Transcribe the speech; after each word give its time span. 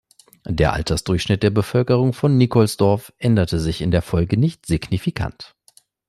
Der 0.47 0.73
Altersdurchschnitt 0.73 1.43
der 1.43 1.51
Bevölkerung 1.51 2.13
von 2.13 2.35
Nikolsdorf 2.35 3.13
änderte 3.19 3.59
sich 3.59 3.81
in 3.81 3.91
der 3.91 4.01
Folge 4.01 4.35
nicht 4.35 4.65
signifikant. 4.65 5.53